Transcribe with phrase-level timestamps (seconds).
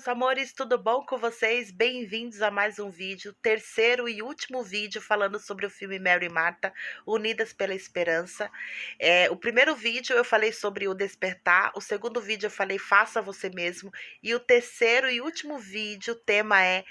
[0.00, 1.70] meus amores, tudo bom com vocês?
[1.70, 6.30] Bem-vindos a mais um vídeo, terceiro e último vídeo falando sobre o filme Mary e
[6.30, 6.72] Marta,
[7.06, 8.50] Unidas pela Esperança.
[8.98, 13.20] É, o primeiro vídeo eu falei sobre o despertar, o segundo vídeo eu falei faça
[13.20, 13.92] você mesmo,
[14.22, 16.82] e o terceiro e último vídeo, o tema é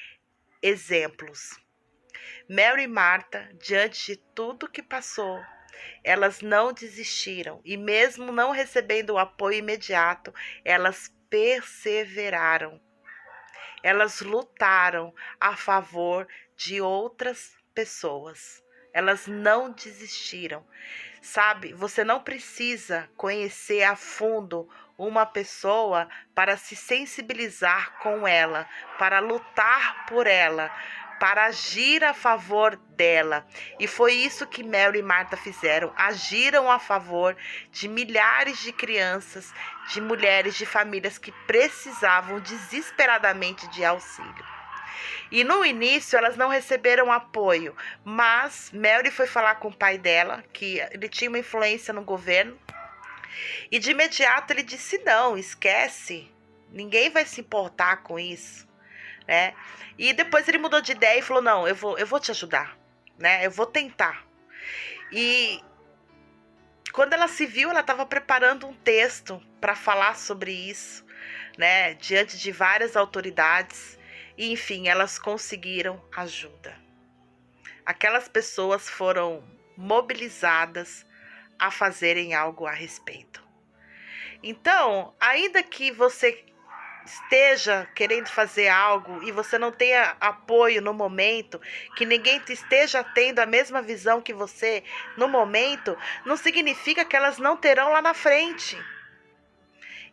[0.61, 1.57] exemplos.
[2.47, 5.41] Mary e Marta, diante de tudo que passou,
[6.03, 10.31] elas não desistiram e, mesmo não recebendo o apoio imediato,
[10.63, 12.79] elas perseveraram.
[13.83, 18.63] Elas lutaram a favor de outras pessoas.
[18.93, 20.65] Elas não desistiram.
[21.21, 29.19] Sabe, você não precisa conhecer a fundo uma pessoa para se sensibilizar com ela, para
[29.19, 30.69] lutar por ela,
[31.19, 33.45] para agir a favor dela.
[33.79, 35.93] E foi isso que Mary e Marta fizeram.
[35.95, 37.35] Agiram a favor
[37.71, 39.53] de milhares de crianças,
[39.91, 44.45] de mulheres, de famílias que precisavam desesperadamente de auxílio.
[45.31, 50.43] E no início elas não receberam apoio, mas Mary foi falar com o pai dela,
[50.51, 52.57] que ele tinha uma influência no governo,
[53.71, 56.27] e de imediato ele disse: Não, esquece,
[56.71, 58.68] ninguém vai se importar com isso
[59.29, 59.53] né?
[59.95, 62.75] E depois ele mudou de ideia e falou: "Não, eu vou, eu vou te ajudar,
[63.15, 63.45] né?
[63.45, 64.25] Eu vou tentar".
[65.11, 65.63] E
[66.91, 71.05] quando ela se viu, ela estava preparando um texto para falar sobre isso,
[71.57, 73.99] né, diante de várias autoridades,
[74.35, 76.75] e enfim, elas conseguiram ajuda.
[77.85, 79.43] Aquelas pessoas foram
[79.77, 81.05] mobilizadas
[81.59, 83.43] a fazerem algo a respeito.
[84.41, 86.48] Então, ainda que você
[87.09, 91.59] esteja querendo fazer algo e você não tenha apoio no momento,
[91.95, 94.83] que ninguém esteja tendo a mesma visão que você
[95.17, 98.77] no momento, não significa que elas não terão lá na frente.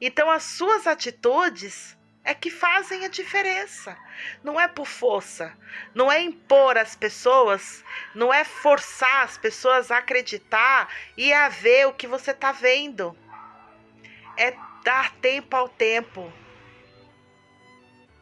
[0.00, 3.96] Então, as suas atitudes é que fazem a diferença.
[4.42, 5.56] Não é por força,
[5.94, 11.86] não é impor as pessoas, não é forçar as pessoas a acreditar e a ver
[11.86, 13.16] o que você está vendo.
[14.36, 16.32] É dar tempo ao tempo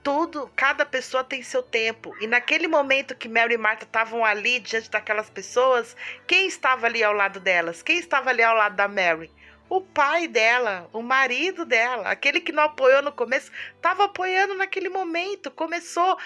[0.05, 2.15] tudo, cada pessoa tem seu tempo.
[2.21, 7.03] E naquele momento que Mary e Marta estavam ali diante daquelas pessoas, quem estava ali
[7.03, 7.83] ao lado delas?
[7.83, 9.33] Quem estava ali ao lado da Mary?
[9.67, 14.91] O pai dela, o marido dela, aquele que não apoiou no começo, estava apoiando naquele
[14.91, 16.19] momento, começou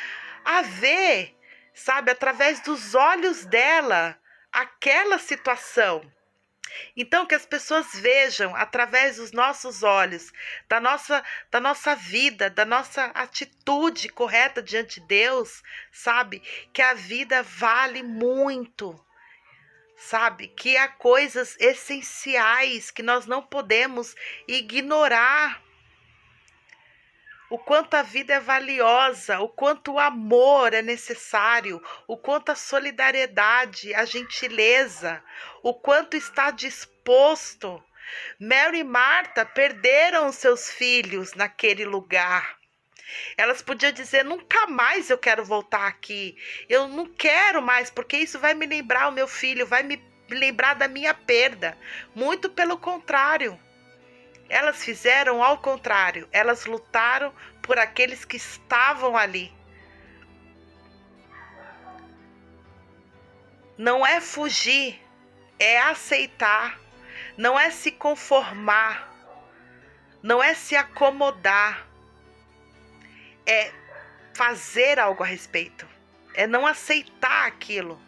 [0.44, 1.36] a ver,
[1.72, 4.18] sabe, através dos olhos dela,
[4.50, 6.02] aquela situação.
[6.96, 10.32] Então, que as pessoas vejam através dos nossos olhos,
[10.68, 15.62] da nossa, da nossa vida, da nossa atitude correta diante de Deus,
[15.92, 16.42] sabe?
[16.72, 18.98] Que a vida vale muito,
[19.96, 20.48] sabe?
[20.48, 24.14] Que há coisas essenciais que nós não podemos
[24.46, 25.67] ignorar
[27.50, 32.54] o quanto a vida é valiosa, o quanto o amor é necessário, o quanto a
[32.54, 35.22] solidariedade, a gentileza,
[35.62, 37.82] o quanto está disposto.
[38.38, 42.58] Mary e Marta perderam seus filhos naquele lugar.
[43.36, 46.36] Elas podiam dizer: nunca mais eu quero voltar aqui.
[46.68, 50.74] Eu não quero mais, porque isso vai me lembrar o meu filho, vai me lembrar
[50.74, 51.76] da minha perda.
[52.14, 53.58] Muito pelo contrário.
[54.48, 59.52] Elas fizeram ao contrário, elas lutaram por aqueles que estavam ali.
[63.76, 65.00] Não é fugir,
[65.58, 66.80] é aceitar,
[67.36, 69.12] não é se conformar,
[70.22, 71.86] não é se acomodar,
[73.46, 73.70] é
[74.34, 75.86] fazer algo a respeito,
[76.34, 78.00] é não aceitar aquilo,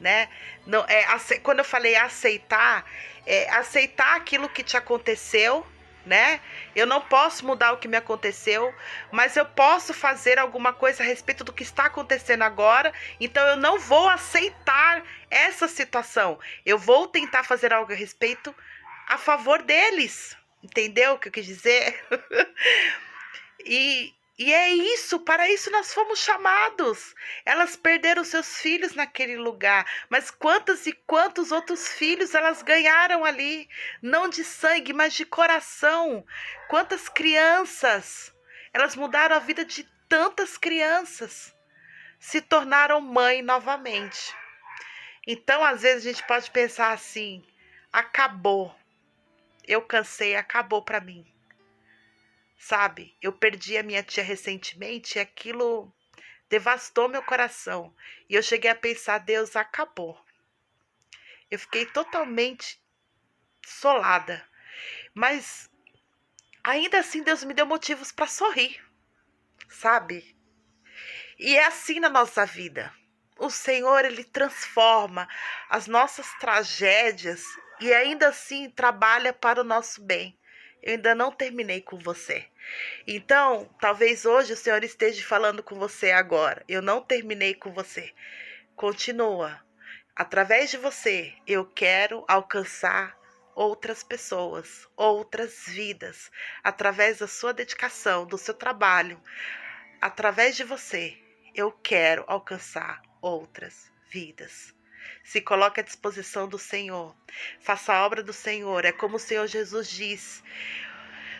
[0.00, 0.28] né?
[0.66, 1.04] Não é
[1.42, 2.84] quando eu falei aceitar,
[3.26, 5.66] é aceitar aquilo que te aconteceu
[6.04, 6.40] né?
[6.74, 8.74] Eu não posso mudar o que me aconteceu,
[9.10, 12.92] mas eu posso fazer alguma coisa a respeito do que está acontecendo agora.
[13.20, 16.38] Então eu não vou aceitar essa situação.
[16.64, 18.54] Eu vou tentar fazer algo a respeito
[19.08, 20.36] a favor deles.
[20.62, 22.04] Entendeu o que eu quis dizer?
[23.64, 27.14] e e é isso, para isso nós fomos chamados.
[27.44, 33.68] Elas perderam seus filhos naquele lugar, mas quantos e quantos outros filhos elas ganharam ali,
[34.02, 36.26] não de sangue, mas de coração.
[36.68, 38.34] Quantas crianças,
[38.72, 41.54] elas mudaram a vida de tantas crianças,
[42.18, 44.34] se tornaram mãe novamente.
[45.24, 47.46] Então, às vezes a gente pode pensar assim:
[47.92, 48.74] acabou.
[49.68, 51.31] Eu cansei, acabou para mim
[52.62, 53.16] sabe?
[53.20, 55.92] Eu perdi a minha tia recentemente e aquilo
[56.48, 57.92] devastou meu coração.
[58.28, 60.18] E eu cheguei a pensar: Deus, acabou.
[61.50, 62.80] Eu fiquei totalmente
[63.66, 64.46] solada.
[65.12, 65.68] Mas
[66.62, 68.80] ainda assim, Deus me deu motivos para sorrir.
[69.68, 70.36] sabe?
[71.38, 72.94] E é assim na nossa vida.
[73.38, 75.28] O Senhor, ele transforma
[75.68, 77.42] as nossas tragédias
[77.80, 80.38] e ainda assim trabalha para o nosso bem.
[80.82, 82.44] Eu ainda não terminei com você.
[83.06, 86.64] Então, talvez hoje o Senhor esteja falando com você agora.
[86.68, 88.12] Eu não terminei com você.
[88.74, 89.62] Continua.
[90.14, 93.16] Através de você, eu quero alcançar
[93.54, 96.30] outras pessoas, outras vidas,
[96.64, 99.22] através da sua dedicação, do seu trabalho.
[100.00, 101.16] Através de você,
[101.54, 104.74] eu quero alcançar outras vidas.
[105.24, 107.14] Se coloque à disposição do Senhor.
[107.60, 108.84] Faça a obra do Senhor.
[108.84, 110.42] É como o Senhor Jesus diz: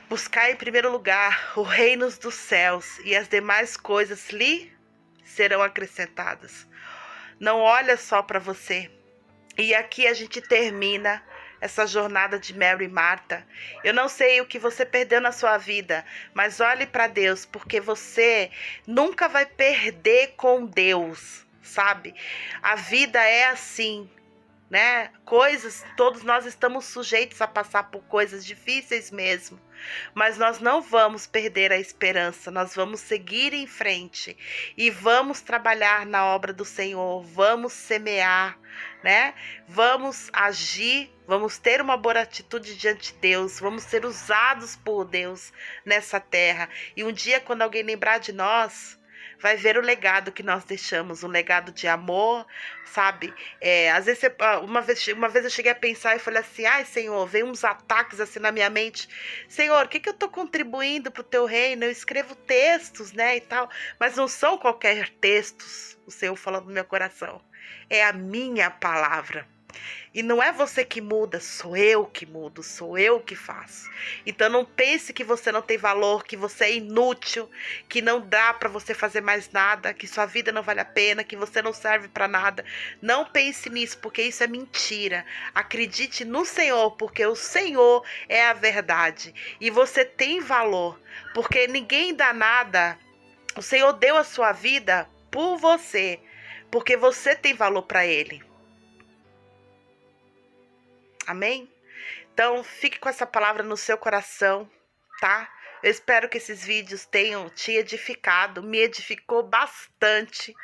[0.09, 4.73] Buscai em primeiro lugar o reino dos céus e as demais coisas lhe
[5.25, 6.67] serão acrescentadas.
[7.41, 8.91] Não olha só para você.
[9.56, 11.23] E aqui a gente termina
[11.62, 13.47] essa jornada de Mary e Marta.
[13.85, 16.05] Eu não sei o que você perdeu na sua vida,
[16.35, 18.50] mas olhe para Deus, porque você
[18.87, 22.14] nunca vai perder com Deus, sabe?
[22.62, 24.11] A vida é assim
[24.73, 25.11] né?
[25.26, 29.61] Coisas, todos nós estamos sujeitos a passar por coisas difíceis mesmo,
[30.14, 34.35] mas nós não vamos perder a esperança, nós vamos seguir em frente
[34.75, 38.58] e vamos trabalhar na obra do Senhor, vamos semear,
[39.05, 39.35] né?
[39.69, 45.53] Vamos agir, vamos ter uma boa atitude diante de Deus, vamos ser usados por Deus
[45.85, 46.67] nessa terra.
[46.97, 48.99] E um dia quando alguém lembrar de nós,
[49.43, 52.47] vai ver o legado que nós deixamos, um legado de amor,
[52.85, 53.35] sabe?
[53.61, 56.65] É, às vezes, ah, uma vez, uma vez eu cheguei a pensar e falei assim,
[56.65, 59.09] ai Senhor, vem uns ataques assim na minha mente,
[59.49, 61.85] Senhor, o que, que eu estou contribuindo para o teu reino?
[61.85, 63.69] Eu escrevo textos, né, e tal,
[63.99, 67.43] mas não são qualquer textos, o Senhor falando no meu coração,
[67.91, 69.47] é a minha palavra.
[70.14, 73.88] E não é você que muda, sou eu que mudo, sou eu que faço.
[74.26, 77.50] Então não pense que você não tem valor, que você é inútil,
[77.88, 81.24] que não dá para você fazer mais nada, que sua vida não vale a pena,
[81.24, 82.62] que você não serve para nada.
[83.00, 85.24] Não pense nisso, porque isso é mentira.
[85.54, 91.00] Acredite no Senhor, porque o Senhor é a verdade e você tem valor,
[91.32, 92.98] porque ninguém dá nada.
[93.56, 96.20] O Senhor deu a sua vida por você,
[96.70, 98.51] porque você tem valor para ele.
[101.26, 101.72] Amém?
[102.32, 104.69] Então, fique com essa palavra no seu coração,
[105.20, 105.50] tá?
[105.82, 110.54] Eu espero que esses vídeos tenham te edificado, me edificou bastante.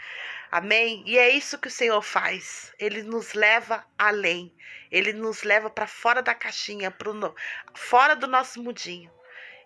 [0.51, 1.03] Amém?
[1.07, 2.73] E é isso que o Senhor faz.
[2.79, 4.55] Ele nos leva além.
[4.91, 7.35] Ele nos leva para fora da caixinha, pro no...
[7.75, 9.13] fora do nosso mundinho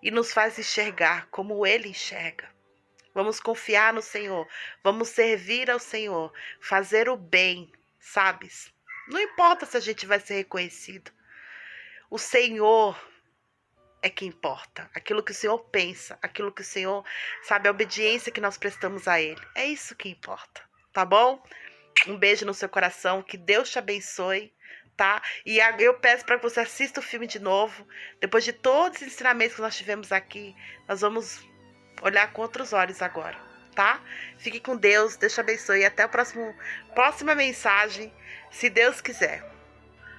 [0.02, 2.50] e nos faz enxergar como ele enxerga.
[3.14, 4.48] Vamos confiar no Senhor,
[4.82, 8.72] vamos servir ao Senhor, fazer o bem, sabes?
[9.08, 11.10] Não importa se a gente vai ser reconhecido.
[12.10, 12.98] O Senhor
[14.02, 14.90] é que importa.
[14.94, 17.04] Aquilo que o Senhor pensa, aquilo que o Senhor
[17.42, 19.40] sabe, a obediência que nós prestamos a Ele.
[19.54, 20.60] É isso que importa,
[20.92, 21.42] tá bom?
[22.06, 24.52] Um beijo no seu coração, que Deus te abençoe,
[24.96, 25.22] tá?
[25.46, 27.86] E eu peço para que você assista o filme de novo.
[28.20, 30.54] Depois de todos os ensinamentos que nós tivemos aqui,
[30.88, 31.40] nós vamos
[32.02, 33.38] olhar com outros olhos agora,
[33.74, 34.00] tá?
[34.38, 35.84] Fique com Deus, Deus te abençoe.
[35.84, 38.12] Até a próxima mensagem
[38.50, 39.51] se Deus quiser.